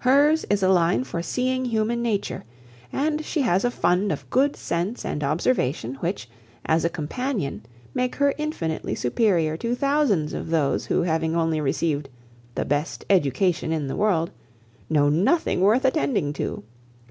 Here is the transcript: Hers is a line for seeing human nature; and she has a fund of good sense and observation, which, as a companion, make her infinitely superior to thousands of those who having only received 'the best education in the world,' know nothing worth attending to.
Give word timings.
Hers 0.00 0.44
is 0.50 0.62
a 0.62 0.68
line 0.68 1.02
for 1.04 1.22
seeing 1.22 1.64
human 1.64 2.02
nature; 2.02 2.44
and 2.92 3.24
she 3.24 3.40
has 3.40 3.64
a 3.64 3.70
fund 3.70 4.12
of 4.12 4.28
good 4.28 4.54
sense 4.54 5.02
and 5.02 5.24
observation, 5.24 5.94
which, 6.00 6.28
as 6.66 6.84
a 6.84 6.90
companion, 6.90 7.62
make 7.94 8.16
her 8.16 8.34
infinitely 8.36 8.94
superior 8.94 9.56
to 9.56 9.74
thousands 9.74 10.34
of 10.34 10.50
those 10.50 10.84
who 10.84 11.00
having 11.04 11.34
only 11.34 11.62
received 11.62 12.10
'the 12.54 12.66
best 12.66 13.06
education 13.08 13.72
in 13.72 13.86
the 13.86 13.96
world,' 13.96 14.30
know 14.90 15.08
nothing 15.08 15.62
worth 15.62 15.86
attending 15.86 16.34
to. 16.34 16.62